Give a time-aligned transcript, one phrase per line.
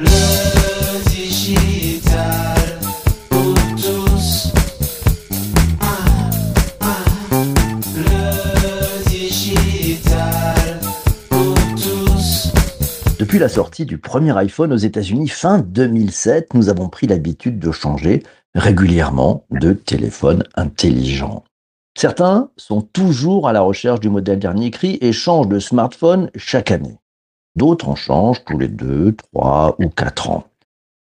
[0.00, 2.80] Le digital
[3.28, 4.52] pour tous.
[13.18, 17.70] Depuis la sortie du premier iPhone aux États-Unis fin 2007, nous avons pris l'habitude de
[17.70, 18.22] changer
[18.54, 21.44] régulièrement de téléphone intelligent.
[21.94, 26.70] Certains sont toujours à la recherche du modèle dernier cri et changent de smartphone chaque
[26.70, 26.96] année.
[27.56, 30.44] D'autres en changent tous les deux, trois ou quatre ans.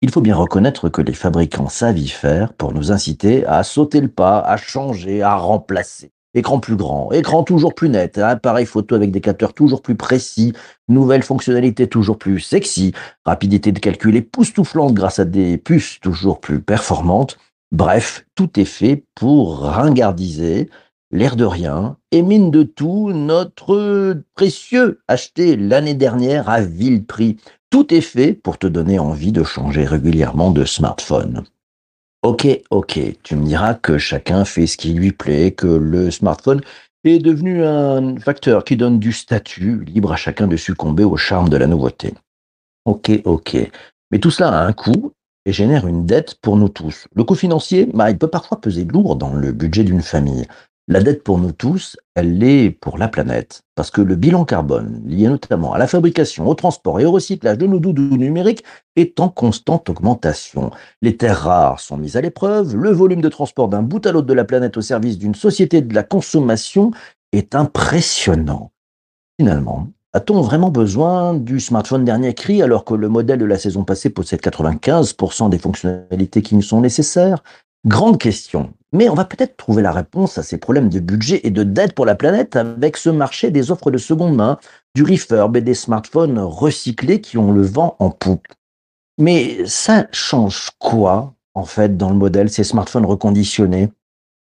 [0.00, 4.00] Il faut bien reconnaître que les fabricants savent y faire pour nous inciter à sauter
[4.00, 6.13] le pas, à changer, à remplacer.
[6.35, 10.53] Écran plus grand, écran toujours plus net, appareil photo avec des capteurs toujours plus précis,
[10.86, 12.93] nouvelles fonctionnalités toujours plus sexy,
[13.25, 17.39] rapidité de calcul époustouflante grâce à des puces toujours plus performantes.
[17.72, 20.71] Bref, tout est fait pour ringardiser,
[21.11, 27.36] l'air de rien, et mine de tout, notre précieux acheté l'année dernière à vil prix.
[27.71, 31.44] Tout est fait pour te donner envie de changer régulièrement de smartphone.
[32.22, 36.60] Ok, ok, tu me diras que chacun fait ce qui lui plaît, que le smartphone
[37.05, 41.48] est devenu un facteur qui donne du statut, libre à chacun de succomber au charme
[41.48, 42.14] de la nouveauté.
[42.84, 43.56] Ok, ok.
[44.11, 45.12] Mais tout cela a un coût
[45.44, 47.06] et génère une dette pour nous tous.
[47.14, 50.46] Le coût financier, bah, il peut parfois peser lourd dans le budget d'une famille.
[50.91, 55.03] La dette pour nous tous, elle l'est pour la planète, parce que le bilan carbone,
[55.05, 58.64] lié notamment à la fabrication, au transport et au recyclage de nos doudous numériques,
[58.97, 60.70] est en constante augmentation.
[61.03, 64.28] Les terres rares sont mises à l'épreuve, le volume de transport d'un bout à l'autre
[64.28, 66.91] de la planète au service d'une société de la consommation
[67.33, 68.73] est impressionnant.
[69.39, 73.84] Finalement, a-t-on vraiment besoin du smartphone dernier cri alors que le modèle de la saison
[73.84, 77.42] passée possède 95% des fonctionnalités qui nous sont nécessaires?
[77.89, 78.75] Grande question.
[78.92, 81.95] Mais on va peut-être trouver la réponse à ces problèmes de budget et de dette
[81.95, 84.58] pour la planète avec ce marché des offres de seconde main,
[84.95, 88.47] du refurb et des smartphones recyclés qui ont le vent en poupe.
[89.19, 93.89] Mais ça change quoi, en fait, dans le modèle, ces smartphones reconditionnés?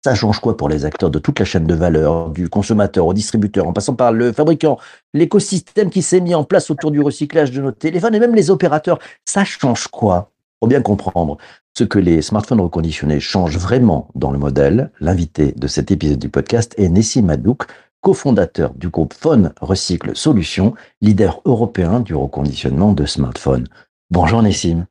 [0.04, 3.14] Ça change quoi pour les acteurs de toute la chaîne de valeur, du consommateur au
[3.14, 4.80] distributeur, en passant par le fabricant,
[5.14, 8.50] l'écosystème qui s'est mis en place autour du recyclage de nos téléphones et même les
[8.50, 8.98] opérateurs?
[9.24, 10.32] Ça change quoi?
[10.60, 11.38] Pour bien comprendre
[11.78, 16.28] ce que les smartphones reconditionnés changent vraiment dans le modèle, l'invité de cet épisode du
[16.28, 17.64] podcast est Nessim Madouk,
[18.02, 23.68] cofondateur du groupe Phone Recycle Solutions, leader européen du reconditionnement de smartphones.
[24.10, 24.86] Bonjour Nessim.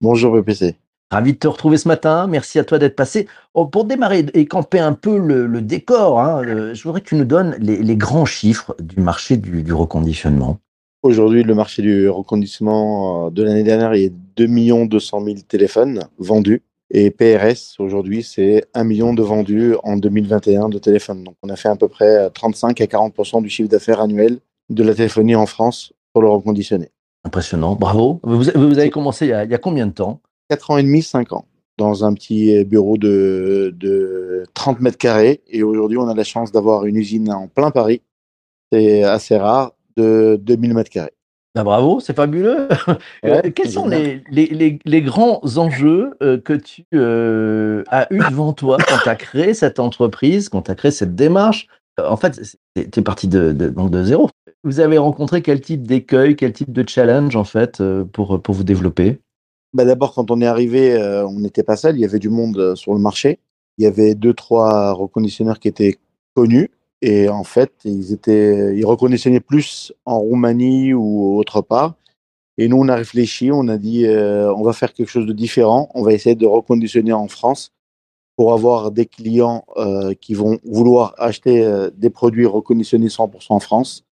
[0.00, 0.74] Bonjour VPC.
[1.12, 2.26] Ravi de te retrouver ce matin.
[2.26, 3.28] Merci à toi d'être passé.
[3.54, 7.08] Oh, pour démarrer et camper un peu le, le décor, hein, euh, je voudrais que
[7.08, 10.58] tu nous donnes les, les grands chiffres du marché du, du reconditionnement.
[11.02, 15.36] Aujourd'hui, le marché du reconditionnement euh, de l'année dernière, il y a 2 200 000
[15.48, 16.62] téléphones vendus.
[16.90, 21.24] Et PRS, aujourd'hui, c'est 1 million de vendus en 2021 de téléphones.
[21.24, 24.38] Donc, on a fait à peu près 35 à 40% du chiffre d'affaires annuel
[24.70, 26.90] de la téléphonie en France pour le reconditionner.
[27.24, 27.74] Impressionnant.
[27.74, 28.20] Bravo.
[28.22, 30.20] Vous, vous avez commencé il y, a, il y a combien de temps?
[30.50, 31.46] 4 ans et demi, 5 ans,
[31.78, 35.40] dans un petit bureau de, de 30 mètres carrés.
[35.48, 38.02] Et aujourd'hui, on a la chance d'avoir une usine en plein Paris.
[38.70, 41.12] C'est assez rare, de 2000 mètres carrés.
[41.54, 42.66] Ah, bravo, c'est fabuleux.
[43.22, 48.18] Ouais, Quels sont les, les, les, les grands enjeux euh, que tu euh, as eu
[48.30, 51.66] devant toi quand tu as créé cette entreprise, quand tu as créé cette démarche?
[52.00, 52.40] Euh, En fait,
[52.74, 54.30] tu es parti de, de, donc de zéro.
[54.64, 58.54] Vous avez rencontré quel type d'écueil, quel type de challenge en fait euh, pour, pour
[58.54, 59.20] vous développer?
[59.74, 61.96] Bah D'abord, quand on est arrivé, euh, on n'était pas seul.
[61.96, 63.38] Il y avait du monde euh, sur le marché.
[63.78, 65.98] Il y avait deux, trois reconditionneurs qui étaient
[66.34, 66.70] connus.
[67.02, 71.96] Et en fait, ils, étaient, ils reconditionnaient plus en Roumanie ou autre part.
[72.58, 75.32] Et nous, on a réfléchi, on a dit, euh, on va faire quelque chose de
[75.32, 75.90] différent.
[75.94, 77.72] On va essayer de reconditionner en France
[78.36, 83.60] pour avoir des clients euh, qui vont vouloir acheter euh, des produits reconditionnés 100% en
[83.60, 84.04] France.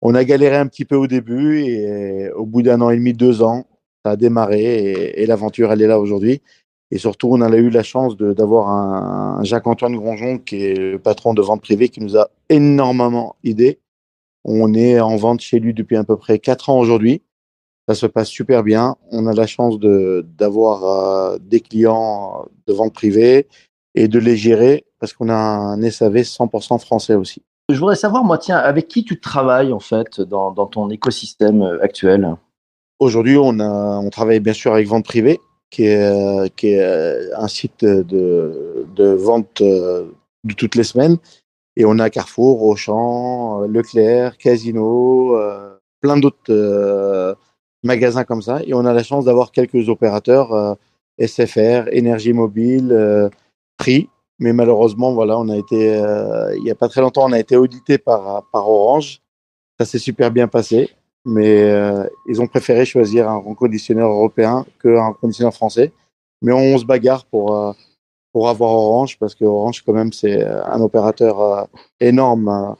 [0.00, 3.12] On a galéré un petit peu au début et au bout d'un an et demi,
[3.12, 3.66] deux ans,
[4.04, 6.40] ça a démarré et, et l'aventure, elle est là aujourd'hui.
[6.90, 11.34] Et surtout, on a eu la chance d'avoir un, Jacques-Antoine Gronjon, qui est le patron
[11.34, 13.78] de vente privée, qui nous a énormément aidé.
[14.44, 17.22] On est en vente chez lui depuis à peu près quatre ans aujourd'hui.
[17.86, 18.96] Ça se passe super bien.
[19.10, 23.46] On a la chance de d'avoir euh, des clients de vente privée
[23.94, 27.42] et de les gérer parce qu'on a un SAV 100% français aussi.
[27.68, 31.62] Je voudrais savoir, moi, tiens, avec qui tu travailles en fait dans, dans ton écosystème
[31.62, 32.36] euh, actuel?
[32.98, 35.40] Aujourd'hui, on, a, on travaille bien sûr avec Vente Privée,
[35.70, 40.10] qui est, un site de, de vente euh,
[40.44, 41.16] de toutes les semaines.
[41.76, 47.36] Et on a Carrefour, Auchan, euh, Leclerc, Casino, euh, plein d'autres
[47.82, 48.60] magasins comme ça.
[48.66, 50.76] Et on a la chance d'avoir quelques opérateurs,
[51.18, 53.30] SFR, Énergie Mobile,
[53.76, 54.08] Prix.
[54.38, 56.02] Mais malheureusement, voilà, on a été,
[56.56, 59.20] il n'y a pas très longtemps, on a été audité par, par Orange.
[59.78, 60.90] Ça s'est super bien passé.
[61.24, 65.92] Mais euh, ils ont préféré choisir un reconditionneur européen qu'un reconditionneur français.
[66.42, 67.72] Mais on, se bagarre pour, euh,
[68.32, 71.64] pour avoir Orange, parce que Orange, quand même, c'est un opérateur euh,
[72.00, 72.74] énorme,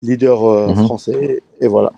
[0.00, 0.84] leader euh, Mhm.
[0.86, 1.92] français, et voilà.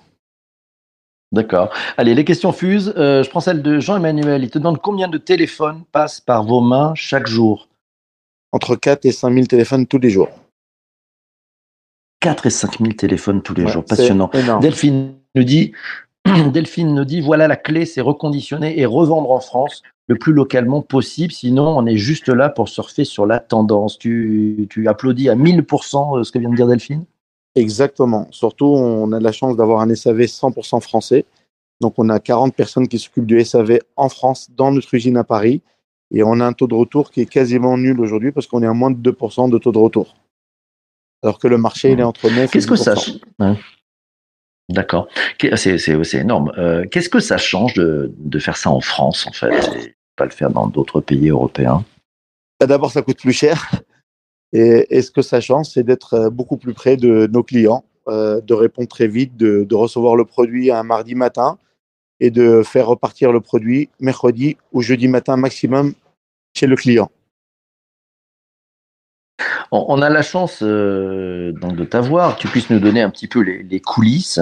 [1.31, 1.71] D'accord.
[1.97, 2.93] Allez, les questions fusent.
[2.97, 4.45] Euh, je prends celle de Jean-Emmanuel.
[4.45, 7.69] Il te demande combien de téléphones passent par vos mains chaque jour?
[8.53, 10.29] Entre 4 et 5 000 téléphones tous les jours.
[12.21, 13.85] 4 et 5 000 téléphones tous les Ouais, jours.
[13.85, 14.31] Passionnant.
[14.61, 15.73] Delphine nous dit,
[16.53, 20.83] Delphine nous dit, voilà la clé, c'est reconditionner et revendre en France le plus localement
[20.83, 21.33] possible.
[21.33, 23.99] Sinon, on est juste là pour surfer sur la tendance.
[23.99, 27.05] Tu, tu applaudis à 1000% ce que vient de dire Delphine?
[27.55, 28.27] Exactement.
[28.31, 31.25] Surtout, on a de la chance d'avoir un SAV 100% français.
[31.81, 35.25] Donc, on a 40 personnes qui s'occupent du SAV en France, dans notre usine à
[35.25, 35.63] Paris.
[36.13, 38.67] Et on a un taux de retour qui est quasiment nul aujourd'hui parce qu'on est
[38.67, 40.15] à moins de 2% de taux de retour.
[41.23, 43.21] Alors que le marché, il est entre 9 et Qu'est-ce que ça 10%.
[43.41, 43.57] Ouais.
[44.69, 45.09] D'accord.
[45.39, 46.53] Qu'est- C'est énorme.
[46.57, 50.31] Euh, Qu'est-ce que ça change de, faire ça en France, en fait, et pas le
[50.31, 51.85] faire dans d'autres pays européens?
[52.61, 53.71] Bah, D'abord, ça coûte plus cher.
[54.53, 58.41] Et, ce que ça change, c'est d'être euh, beaucoup plus près de nos clients, euh,
[58.41, 61.59] de répondre très vite, de recevoir le produit un mardi matin
[62.21, 65.95] et de faire repartir le produit mercredi ou jeudi matin maximum
[66.57, 67.11] chez le client.
[69.71, 73.81] On, a la chance euh, de t'avoir, tu puisses nous donner un petit peu les,
[73.81, 74.41] coulisses.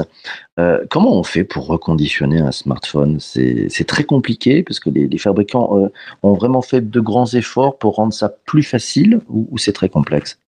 [0.58, 3.18] Euh, comment on fait pour reconditionner un smartphone?
[3.20, 5.88] C'est très compliqué parce que les, fabricants euh,
[6.22, 10.38] ont vraiment fait de grands efforts pour rendre ça plus facile ou, c'est très complexe?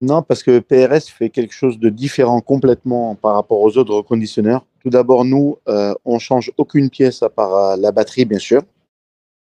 [0.00, 4.66] Non, parce que PRS fait quelque chose de différent complètement par rapport aux autres reconditionneurs.
[4.82, 8.62] Tout d'abord, nous, euh, on change aucune pièce à part la batterie, bien sûr.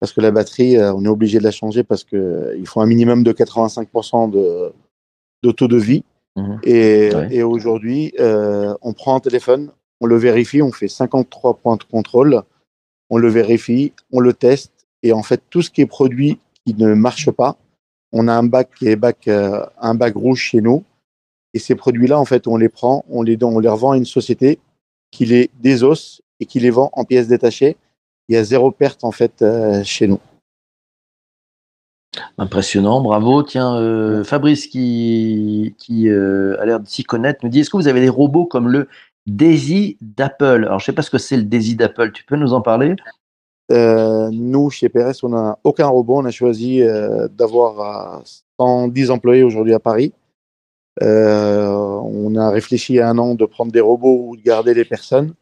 [0.01, 2.87] Parce que la batterie, euh, on est obligé de la changer parce qu'il faut un
[2.87, 4.73] minimum de 85% de,
[5.43, 6.05] de taux de vie.
[6.37, 6.59] Mhm.
[6.65, 7.29] Et, Ouais.
[7.31, 9.71] et aujourd'hui, euh, on prend un téléphone,
[10.01, 12.43] on le vérifie, on fait 53 points de contrôle,
[13.11, 14.73] on le vérifie, on le teste.
[15.03, 17.57] Et en fait, tout ce qui est produit qui ne marche pas,
[18.13, 20.83] on a un bac qui est bac, euh, un bac rouge chez nous.
[21.53, 24.05] Et ces produits-là, en fait, on les prend, on les, on les revend à une
[24.07, 24.59] société
[25.11, 27.77] qui les désosse et qui les vend en pièces détachées.
[28.31, 30.21] Il y a zéro perte, en fait, euh, chez nous.
[32.39, 33.43] Impressionnant, bravo.
[33.43, 37.77] Tiens, euh, Fabrice qui, qui euh, a l'air de s'y connaître nous dit est-ce que
[37.77, 38.87] vous avez des robots comme le
[39.27, 40.65] Daisy d'Apple?
[40.65, 42.13] Alors, je sais pas ce que c'est le Daisy d'Apple.
[42.13, 42.95] Tu peux nous en parler?
[43.73, 46.19] Euh, nous, chez PRS, on n'a aucun robot.
[46.19, 46.83] On a choisi
[47.33, 48.23] d'avoir euh,
[48.61, 50.13] 110 employés aujourd'hui à Paris.
[51.01, 55.35] On a réfléchi à un an de prendre des robots ou de garder les personnes.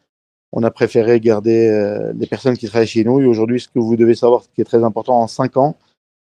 [0.52, 3.20] On a préféré garder euh, les personnes qui travaillent chez nous.
[3.20, 5.76] Et aujourd'hui, ce que vous devez savoir, ce qui est très important, en cinq ans,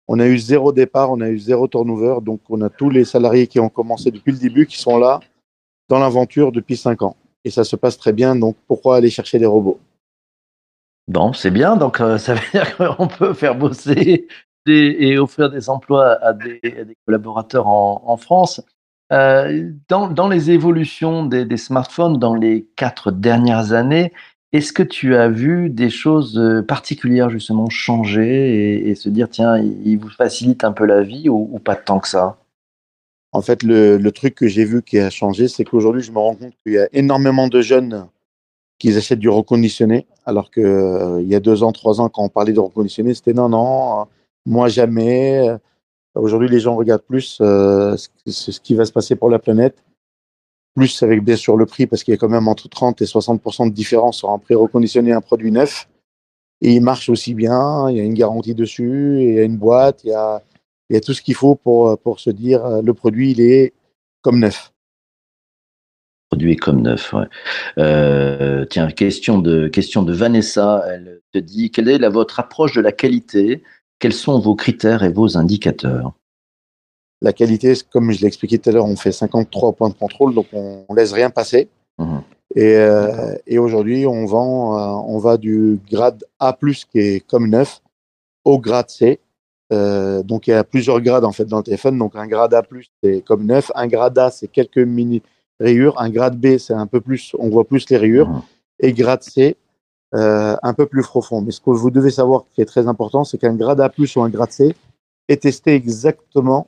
[0.07, 2.18] on a eu zéro départ, on a eu zéro turnover.
[2.21, 5.19] Donc, on a tous les salariés qui ont commencé depuis le début qui sont là
[5.89, 7.15] dans l'aventure depuis cinq ans.
[7.44, 8.36] Et ça se passe très bien.
[8.36, 9.80] Donc, pourquoi aller chercher des robots?
[11.07, 11.75] Bon, c'est bien.
[11.75, 14.27] Donc, euh, ça veut dire qu'on peut faire bosser
[14.66, 16.62] et offrir des emplois à des,
[17.06, 18.62] collaborateurs en France.
[19.13, 24.12] Euh, dans, les évolutions des, smartphones dans les quatre dernières années,
[24.54, 29.57] est-ce que tu as vu des choses euh, particulières justement changer et, se dire tiens,
[29.57, 32.38] il vous facilite un peu la vie ou, pas tant que ça?
[33.33, 36.36] En fait, le, truc que j'ai vu qui a changé, c'est qu'aujourd'hui, je me rends
[36.36, 38.07] compte qu'il y a énormément de jeunes
[38.80, 42.24] qui achètent du reconditionné, alors que euh, il y a deux ans, trois ans, quand
[42.24, 44.04] on parlait de reconditionné, c'était non, non, euh,
[44.45, 45.56] moi jamais.
[46.15, 49.83] Aujourd'hui, les gens regardent plus euh, ce, qui- va se passer pour la planète,
[50.75, 53.05] plus avec bien sûr le prix, parce qu'il y a quand même entre 30 et
[53.05, 55.87] 60% de différence sur un prix reconditionné et un produit neuf.
[56.61, 59.57] Et il marche aussi bien, il y a une garantie dessus, il y a une
[59.57, 60.41] boîte, il y a,
[61.01, 63.73] tout ce qu'il faut pour, se dire euh, le produit, il est
[64.21, 64.71] comme neuf.
[66.29, 67.11] Produit comme neuf.
[67.13, 67.25] ouais.
[67.79, 70.83] Euh, tiens, question de, question de Vanessa.
[70.87, 73.63] Elle te dit quelle est votre approche de la qualité
[74.00, 76.14] Quels sont vos critères et vos indicateurs?
[77.21, 80.33] La qualité, comme je l'ai expliqué tout à l'heure, on fait 53 points de contrôle,
[80.33, 81.69] donc on, on laisse rien passer.
[81.97, 82.21] Mhm.
[82.56, 86.56] Et, euh, et aujourd'hui, on vend, euh, on va du grade A+,
[86.92, 87.81] qui est comme neuf,
[88.44, 89.19] au grade C.
[89.71, 91.97] Euh, donc il y a plusieurs grades en fait dans le téléphone.
[91.97, 92.62] Donc un grade A+,
[93.02, 93.71] c'est comme neuf.
[93.73, 95.23] Un grade A, c'est quelques mini
[95.59, 96.00] rayures.
[96.00, 98.30] Un grade B, c'est un peu plus, on voit plus les rayures.
[98.30, 98.42] Mhm.
[98.80, 99.56] Et grade C,
[100.13, 101.41] euh, un peu plus profond.
[101.41, 104.21] Mais ce que vous devez savoir qui est très important, c'est qu'un grade A+, ou
[104.21, 104.75] un grade C
[105.27, 106.67] est testé exactement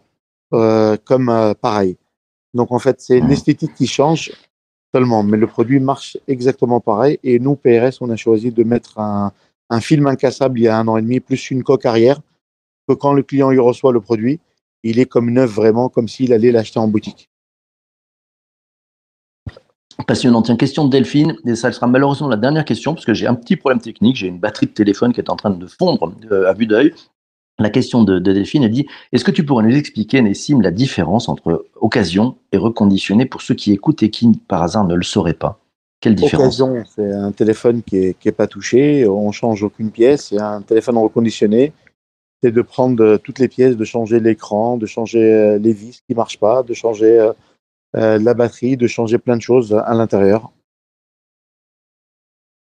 [0.54, 1.98] euh, comme euh, pareil.
[2.54, 4.32] Donc en fait, c'est l'esthétique qui change
[4.94, 7.20] seulement, mais le produit marche exactement pareil.
[7.24, 9.32] Et nous, PRS, on a choisi de mettre un,
[9.70, 12.20] un film incassable il y a un an et demi, plus une coque arrière,
[12.88, 14.40] que quand le client y reçoit le produit,
[14.84, 17.30] il est comme neuf vraiment, comme s'il allait l'acheter en boutique.
[20.08, 20.42] Passionnant.
[20.42, 23.34] Tiens, question de Delphine, et ça sera malheureusement la dernière question, parce que j'ai un
[23.34, 26.50] petit problème technique, j'ai une batterie de téléphone qui est en train de fondre euh,
[26.50, 26.94] à vue d'œil.
[27.58, 30.72] La question de, de Delphine, elle dit, est-ce que tu pourrais nous expliquer, Nessim, la
[30.72, 35.04] différence entre occasion et reconditionné pour ceux qui écoutent et qui, par hasard, ne le
[35.04, 35.60] sauraient pas?
[36.02, 36.60] Quelle différence?
[36.60, 40.34] Occasion, c'est un téléphone qui est, qui est pas touché, on change aucune pièce.
[40.34, 41.72] Et un téléphone reconditionné,
[42.44, 46.02] c'est de prendre euh, toutes les pièces, de changer l'écran, de changer euh, les vis
[46.06, 47.32] qui marchent pas, de changer
[47.96, 50.52] la batterie, de changer plein de choses à l'intérieur.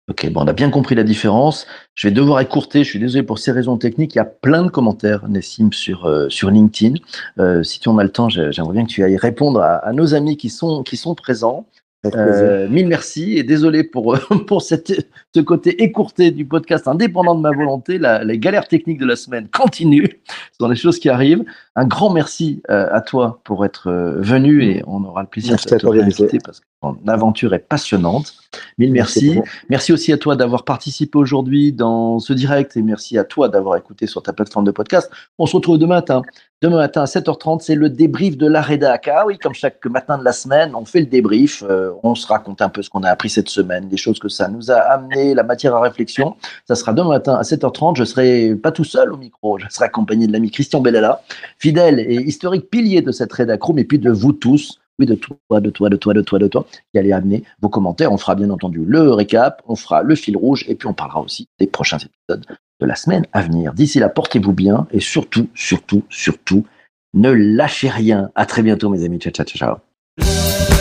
[0.10, 1.68] Ok, bon, on a bien compris la différence.
[1.94, 4.16] Je vais devoir écourter, je suis désolé pour ces raisons techniques.
[4.16, 6.96] Il y a plein de commentaires, Nessim, sur, euh, sur LinkedIn.
[7.40, 9.92] Euh, si tu en as le temps, j'ai- j'aimerais bien que tu ailles répondre à,
[9.92, 10.84] nos amis qui sont
[11.16, 11.66] présents.
[12.06, 17.42] Euh, mille merci et désolé pour, pour cette, ce côté écourté du podcast indépendant de
[17.42, 17.98] ma volonté.
[17.98, 20.08] La, les galères techniques de la semaine continuent.
[20.52, 21.44] Ce sont des choses qui arrivent.
[21.76, 25.52] Un grand merci euh, à toi pour être euh, venu et on aura le plaisir
[25.52, 26.66] Merci de te réinviter parce que
[27.08, 28.34] aventure est passionnante.
[28.78, 29.40] Mille merci.
[29.70, 33.78] Merci aussi à toi d'avoir participé aujourd'hui dans ce direct et merci à toi d'avoir
[33.78, 35.12] écouté sur ta plateforme de podcast.
[35.38, 36.22] On se retrouve demain matin.
[36.62, 39.08] Demain matin à 7h30, c'est le débrief de la rédac.
[39.08, 41.64] Ah oui, comme chaque matin de la semaine, on fait le débrief.
[41.70, 44.28] euh, on se raconte un peu ce qu'on a appris cette semaine, les choses que
[44.28, 46.36] ça nous a amené, la matière à réflexion.
[46.68, 47.96] Ça sera demain matin à 7h30.
[47.96, 49.60] Je serai pas tout seul au micro.
[49.60, 51.22] Je serai accompagné de l'ami Christian Bellala,
[51.60, 54.80] fidèle et historique pilier de cette rédac room et puis de vous tous.
[55.00, 57.70] Oui, de toi, de toi, de toi, de toi, de toi, qui allez amener vos
[57.70, 58.12] commentaires.
[58.12, 61.22] On fera bien entendu le récap, on fera le fil rouge et puis on parlera
[61.22, 62.46] aussi des prochains épisodes
[62.80, 63.74] de la semaine à venir.
[63.74, 66.66] D'ici là, portez-vous bien et surtout, surtout, surtout,
[67.14, 68.32] ne lâchez rien.
[68.36, 69.20] À très bientôt, mes amis.
[69.20, 69.78] Ciao, ciao, ciao.
[70.20, 70.77] ciao.